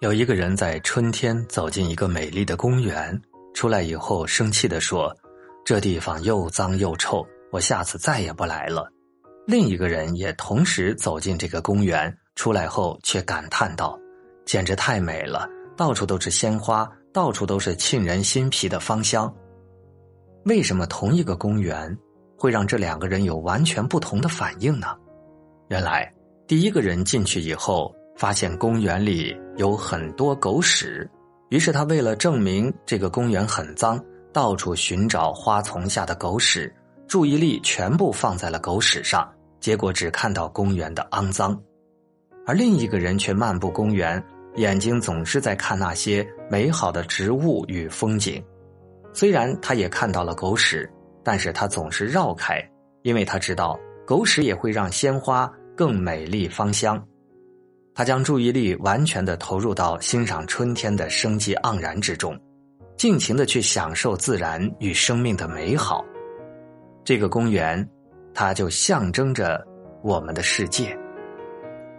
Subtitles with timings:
[0.00, 3.18] 有一个人在春天走进一个美丽的公园，
[3.54, 5.14] 出来以后生气地说
[5.64, 8.86] ：“这地方又脏又臭，我下次再也不来了。”
[9.48, 13.98] 另一个人也同时走进这个公园，出来后却感叹道
[14.44, 15.48] ：“简直太美了，
[15.78, 19.34] 到处都是鲜花，到处都是沁人心脾的芳香。”
[20.44, 21.96] 为什么同一个公园
[22.36, 24.88] 会让这两个人有完全不同的反应呢？
[25.68, 26.12] 原来，
[26.46, 27.90] 第一个人进去以后。
[28.16, 31.08] 发现公园里有很多狗屎，
[31.50, 34.02] 于是他为了证明这个公园很脏，
[34.32, 36.74] 到处寻找花丛下的狗屎，
[37.06, 41.58] 注意力全部放在了狗屎上，结果只看到公园的肮脏。
[42.46, 44.22] 而另一个人却漫步公园，
[44.54, 48.42] 眼睛总是在看那些美好的植物与风景。
[49.12, 50.90] 虽然他也看到了狗屎，
[51.22, 52.62] 但是他总是绕开，
[53.02, 57.02] 因为他知道狗屎也会让鲜花更美丽芳香。
[57.96, 62.38] 他将注意力完全的投入到欣赏春天的生机盎然之中，
[62.94, 66.04] 尽情的去享受自然与生命的美好。
[67.02, 67.88] 这个公园，
[68.34, 69.66] 它就象征着
[70.02, 70.94] 我们的世界。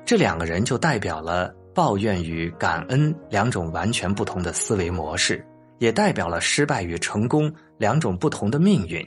[0.06, 5.44] 这两个人就代表了抱怨与感恩两种完全不同的思维模式，
[5.80, 9.04] 也代表了失败与成功两种不同的命运。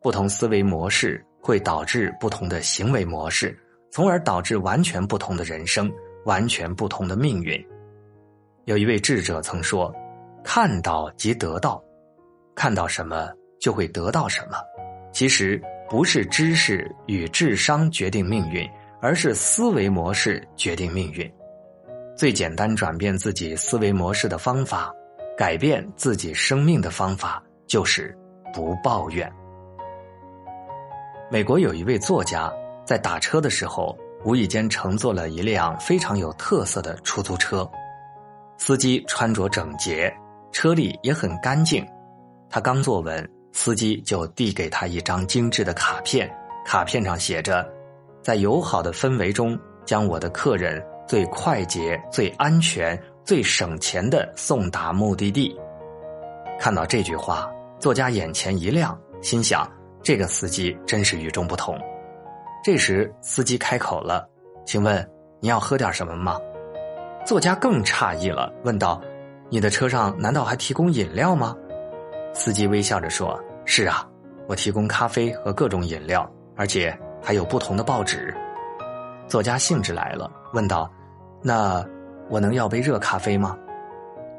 [0.00, 3.54] 不同思维模式会导致不同的行为模式。
[3.92, 5.92] 从而导致完全不同的人生，
[6.24, 7.62] 完全不同的命运。
[8.64, 9.94] 有一位智者曾说
[10.42, 11.80] ：“看到即得到，
[12.54, 14.56] 看到什么就会得到什么。”
[15.12, 18.66] 其实不是知识与智商决定命运，
[18.98, 21.30] 而是思维模式决定命运。
[22.16, 24.90] 最简单转变自己思维模式的方法，
[25.36, 28.16] 改变自己生命的方法，就是
[28.54, 29.30] 不抱怨。
[31.30, 32.50] 美国有一位作家。
[32.92, 37.66] 在打车的时候，无意间乘坐了一辆非常有特色的出租车，
[38.58, 40.14] 司机穿着整洁，
[40.52, 41.82] 车里也很干净。
[42.50, 46.30] 他刚坐稳，司机就递给他一张精致的卡片，
[46.66, 47.66] 卡片上写着
[48.20, 55.58] ：“在友好的氛围中，将我的客人最快捷、最安全、最省钱的送达目的地。”
[56.60, 57.50] 看到这句话，
[57.80, 59.66] 作家眼前一亮，心想：
[60.02, 61.74] 这个司机真是与众不同。
[62.62, 64.24] 这时，司机开口了
[64.64, 65.04] ：“请问
[65.40, 66.38] 你要喝点什么吗？”
[67.26, 69.02] 作家更诧异了，问道
[69.50, 71.56] ：“你的车上难道还提供饮料吗？”
[72.32, 73.36] 司机微笑着说
[73.66, 74.08] ：“是啊，
[74.46, 78.32] 我提供咖啡和各种饮料，而且还有不同的报纸。”
[79.26, 80.88] 作家兴致来了，问道
[81.42, 81.84] ：“那
[82.30, 83.58] 我能要杯热咖啡吗？”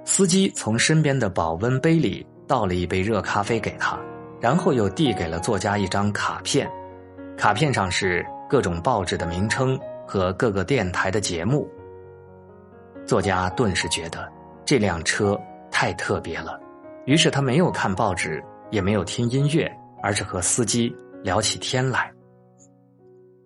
[0.06, 4.00] 司机从身边的保温杯里倒了一杯热咖啡给他，
[4.40, 6.70] 然后又递给了作家一张卡片。
[7.38, 11.68] 卡片上是各种报纸的名称和各个电台的节目。
[13.06, 14.32] 作家顿时觉得
[14.64, 15.40] 这辆车
[15.70, 16.60] 太特别了，
[17.06, 19.70] 于是他没有看报纸，也没有听音乐，
[20.02, 22.12] 而是和司机聊起天来。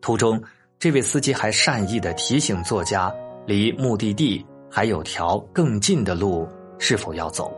[0.02, 0.40] 途中，
[0.78, 3.12] 这位司机还善意的提醒作家，
[3.46, 7.52] 离目的地还有条更近的路，是否要走？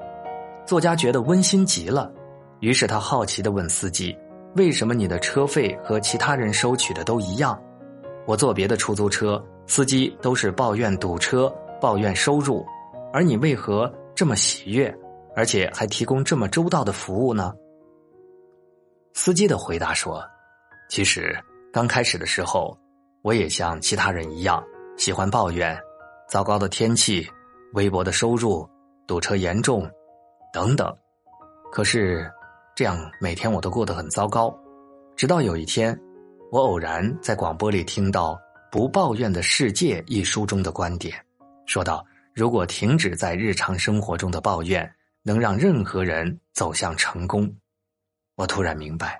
[0.65, 2.09] 作家觉得温馨极了，
[2.61, 4.15] 于是他好奇的问司机。
[4.55, 7.61] 为什么你的车费和其他人收取的都一样？
[8.25, 12.65] 我坐别的出租车，司机都是抱怨堵车、抱怨收入，
[13.13, 14.93] 而你为何这么喜悦，
[15.35, 17.53] 而且还提供这么周到的服务呢？
[19.13, 20.23] 司机的回答说
[20.89, 21.35] ：“其实
[21.71, 22.77] 刚开始的时候，
[23.21, 24.63] 我也像其他人一样，
[24.97, 25.77] 喜欢抱怨
[26.27, 27.27] 糟糕的天气、
[27.73, 28.67] 微薄的收入、
[29.07, 29.89] 堵车严重
[30.51, 30.91] 等等。
[31.71, 32.29] 可是……”
[32.79, 34.57] 这样每天我都过得很糟糕，
[35.17, 35.99] 直到有一天，
[36.49, 38.35] 我偶然在广播里听到
[38.71, 41.13] 《不抱怨的世界》一书中的观点，
[41.65, 44.89] 说道：如果停止在日常生活中的抱怨，
[45.23, 47.53] 能让任何人走向成功。
[48.37, 49.17] 我突然明白，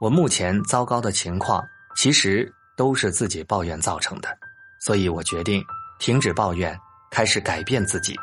[0.00, 1.64] 我目前糟糕的情况
[1.96, 4.36] 其实都是自己抱怨造成的，
[4.80, 5.64] 所以我决定
[6.00, 6.76] 停止抱怨，
[7.12, 8.16] 开始改变自己。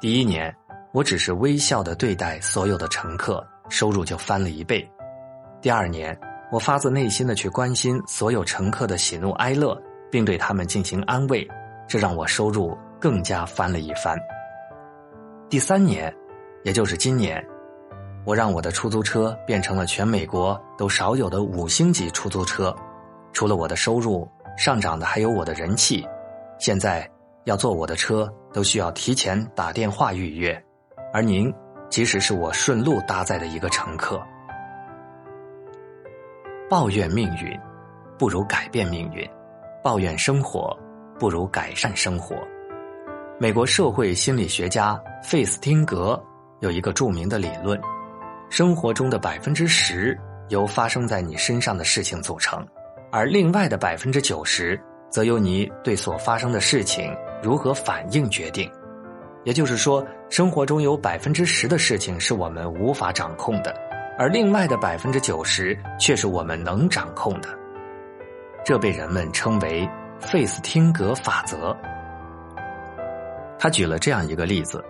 [0.00, 0.52] 第一年，
[0.92, 3.46] 我只是微笑的对待所有的乘客。
[3.70, 4.86] 收入就翻了一倍。
[5.62, 6.18] 第二年，
[6.50, 9.80] 我发自内心的去关心所有乘客的喜怒哀乐，
[10.10, 11.48] 并对他们进行安慰，
[11.86, 14.18] 这让我收入更加翻了一番。
[15.48, 16.14] 第三年，
[16.64, 17.44] 也就是今年，
[18.24, 22.74] 我让我的出租车变成了全美国都少有的五星级出租车。
[23.32, 26.06] 除了我的收入上涨的，还有我的人气。
[26.58, 27.08] 现在
[27.44, 30.62] 要坐我的车都需要提前打电话预约，
[31.12, 31.52] 而您。
[31.90, 34.22] 即使是我顺路搭载的一个乘客，
[36.70, 37.58] 抱怨命运，
[38.16, 39.28] 不如改变命运；
[39.82, 40.74] 抱怨生活，
[41.18, 42.36] 不如改善生活。
[43.40, 46.22] 美国社会心理学家费斯汀格
[46.60, 47.78] 有一个著名的理论：
[48.50, 50.16] 生活中的百分之十
[50.48, 52.64] 由发生在你身上的事情组成，
[53.10, 58.70] 而另外的百分之九十则由你对所发生的事情如何反应决定。
[59.44, 63.74] 也就是说，生活中有百分之十的事情是我们无法掌控的，
[64.18, 67.48] 而另外的百分之九十却是我们能掌控的。
[68.64, 69.88] 这被人们称为
[70.20, 71.74] 费斯汀格法则。
[73.58, 74.84] 他举了这样一个例子：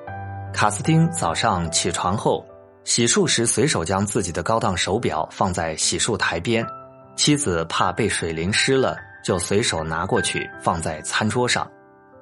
[0.52, 2.44] 卡斯汀早上起床后，
[2.82, 6.66] 洗漱时随手将自己的高档手表放在洗漱台边，
[7.14, 11.70] 妻子怕被水淋湿了，就随手拿过去放在餐桌上。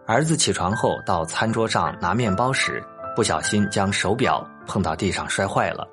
[0.08, 2.82] 儿子起床后到餐桌上拿面包时，
[3.14, 5.87] 不小心将手表碰到地上摔坏了。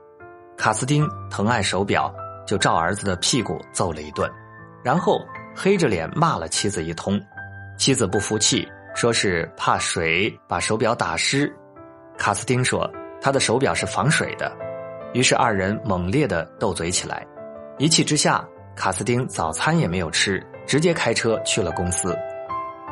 [0.56, 2.10] 卡斯丁疼爱手表，
[2.48, 4.32] 就照儿子的屁股揍了一顿，
[4.82, 5.20] 然后
[5.54, 7.22] 黑着脸骂了妻子一通。
[7.78, 8.66] 妻子不服气，
[8.96, 11.54] 说是怕水把手表打湿。
[12.18, 12.90] 卡斯丁说
[13.20, 14.50] 他的手表是防水的。
[15.14, 17.28] 于是二人猛烈的斗嘴起来。
[17.78, 18.48] 一气之下，
[18.78, 22.18] 卡斯丁早餐也没有吃，直接开车去了公司。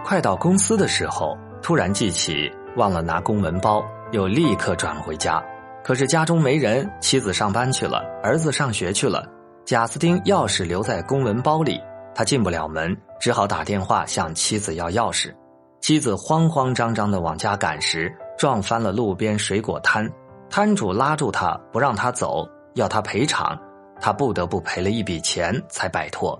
[0.03, 5.41] 快到公司的时候，突然记起忘了拿公文包，又立刻转回家。
[5.81, 9.25] 可是家中没人，妻子上班去了，儿子上学去了。
[9.65, 11.81] 贾斯汀钥匙留在公文包里，
[12.13, 15.33] 他进不了门，只好打电话向妻子要钥匙。
[15.79, 20.09] 妻子慌慌张张的往家赶时，撞翻了路边水果摊，
[20.49, 23.57] 摊主拉住他不让他走，要他赔偿，
[24.01, 26.37] 他不得不赔了一笔钱才摆脱。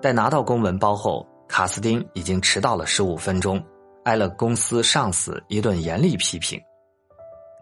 [0.00, 1.26] 待拿到公文包后。
[1.50, 3.60] 卡斯丁已经迟到了十五分钟，
[4.04, 6.58] 挨了公司上司一顿严厉批评。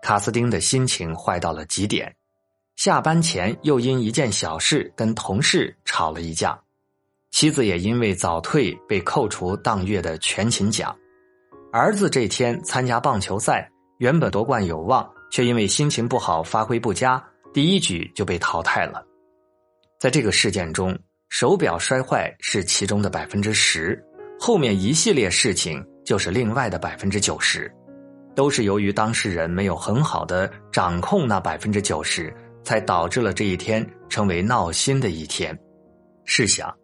[0.03, 2.15] 卡斯丁的心情坏到了极点，
[2.77, 6.61] 下班前又因一件小事跟同事吵了一架，
[7.31, 10.95] 妻子也因为早退被扣除当月的全勤奖。
[11.73, 17.25] 儿子这天参加棒球赛，原本夺冠有望，却因为心情不好发挥不佳，
[17.55, 19.03] 第一局就被淘汰了。
[19.99, 20.97] 在这个事件中。
[21.29, 24.03] 手表摔坏是其中的百分之十，
[24.41, 27.71] 后面一系列事情就是另外的百分之九十，
[28.35, 32.35] 都是由于当事人没有很好的掌控那百分之九十，
[32.65, 35.57] 才导致了这一天成为闹心的一天。
[36.25, 36.75] 试想，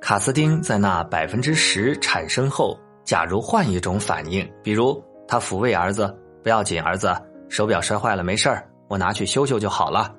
[0.00, 6.14] 卡斯丁在那百分之十产生后，假如换一种反应，比如他抚慰儿子
[6.44, 7.10] ：“不要紧，儿子，
[7.48, 8.50] 手表摔坏了没事，
[8.88, 10.14] 我拿去修修就好了。”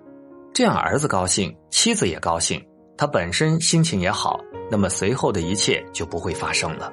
[0.53, 2.63] 这样儿子高兴，妻子也高兴。
[2.97, 4.39] 他本身心情也好，
[4.71, 6.91] 那么随后的一切就不会发生了。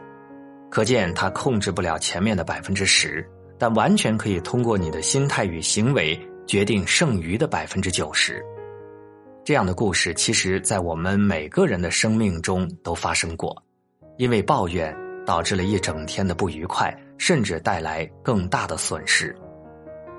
[0.71, 3.25] 可见他控制不了前面的百分之十，
[3.59, 8.43] 但完全可以通过你的心态与行为决定剩余的百分之九十。
[9.45, 13.55] 这样的故事，其实在我们每个人的生命中都发生过。
[14.19, 14.95] 因为抱怨
[15.25, 19.35] 导致了一整天的不愉快，甚至带来更大的损失。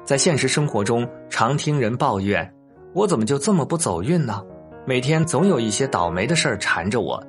[0.03, 2.53] 在现实生活中，常听人抱怨
[2.93, 4.43] ：“我怎么就这么不走运呢？”
[4.85, 7.21] 每天总有一些倒霉的事儿缠着我，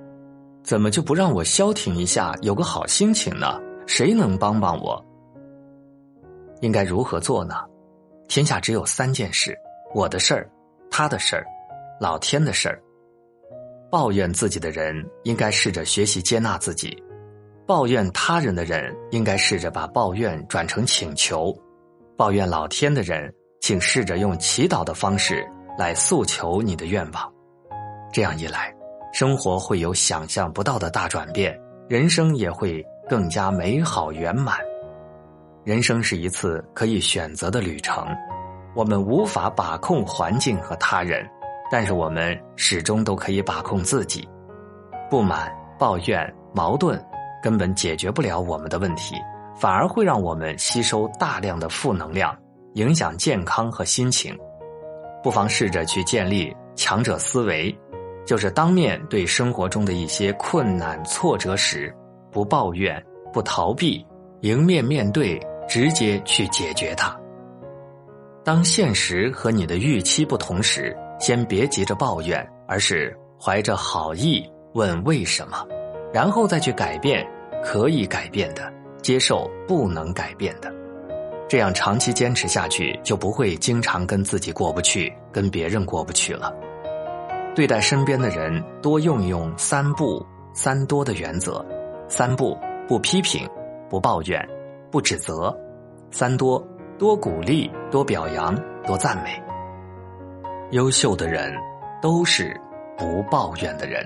[0.65, 3.61] 怎么就不让我消停一下，有个好心情呢？
[3.87, 5.01] 谁能帮帮我？
[6.63, 7.55] 应该如何做呢？
[8.27, 9.57] 天下只有三件事：
[9.95, 10.51] 我的事儿、
[10.91, 11.47] 他的事儿、
[12.01, 12.83] 老天的事儿。
[13.89, 16.91] 抱怨自己的人应该试着学习接纳自己；
[17.69, 21.57] 抱怨他人的人应该试着把抱怨转成请求；
[22.17, 25.47] 抱怨老天的人，请试着用祈祷的方式
[25.79, 27.34] 来诉求你的愿望。
[28.15, 28.73] 这样一来，
[29.13, 34.57] 生活会有想象不到的大转变，人生也会更加美好圆满。
[35.65, 38.07] 人生是一次可以选择的旅程，
[38.77, 41.29] 我们无法把控环境和他人，
[41.73, 44.29] 但是我们始终都可以把控自己。
[45.11, 47.05] 不满、抱怨、矛盾
[47.43, 49.17] 根本解决不了我们的问题，
[49.57, 52.33] 反而会让我们吸收大量的负能量，
[52.75, 54.39] 影响健康和心情。
[55.21, 57.77] 不妨试着去建立强者思维。
[58.25, 61.95] 就是当面对生活中的一些困难挫折时，
[62.31, 63.03] 不抱怨，
[63.33, 64.05] 不逃避，
[64.41, 67.15] 迎面面对，直接去解决它。
[68.45, 75.67] 当现实和你的预期不同时，先别急着抱怨，而是怀着好意问为什么，
[76.13, 77.27] 然后再去改变
[77.63, 80.73] 可以改变的，接受不能改变的。
[81.49, 86.53] 这样长期坚持下去，就不会经常跟自己过不去，跟别人过不去了。
[87.55, 91.65] 对待身边的人，多用用“三不三多”的原则：
[92.09, 92.59] 三不
[92.89, 93.49] 不批评、
[93.89, 94.45] 不抱怨、
[94.91, 95.55] 不指责；
[96.11, 96.61] 三多
[96.99, 99.41] 多鼓励、多表扬、多赞美。
[100.73, 101.55] 优秀的人
[102.03, 102.61] 都是
[102.99, 104.05] 不抱怨的人。